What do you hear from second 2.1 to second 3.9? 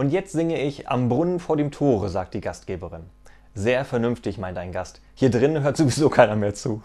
die Gastgeberin. Sehr